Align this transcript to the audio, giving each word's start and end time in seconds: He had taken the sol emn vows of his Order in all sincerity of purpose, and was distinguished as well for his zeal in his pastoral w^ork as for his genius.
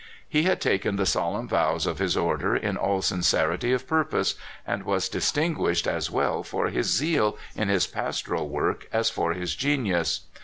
He 0.27 0.45
had 0.45 0.59
taken 0.59 0.95
the 0.95 1.05
sol 1.05 1.35
emn 1.39 1.47
vows 1.47 1.85
of 1.85 1.99
his 1.99 2.17
Order 2.17 2.55
in 2.55 2.75
all 2.75 3.03
sincerity 3.03 3.71
of 3.71 3.85
purpose, 3.85 4.33
and 4.65 4.81
was 4.81 5.07
distinguished 5.07 5.85
as 5.85 6.09
well 6.09 6.41
for 6.41 6.69
his 6.69 6.87
zeal 6.87 7.37
in 7.55 7.69
his 7.69 7.85
pastoral 7.85 8.49
w^ork 8.49 8.85
as 8.91 9.11
for 9.11 9.33
his 9.33 9.55
genius. 9.55 10.21